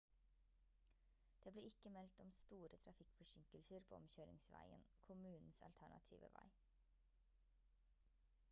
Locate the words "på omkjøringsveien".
3.91-4.87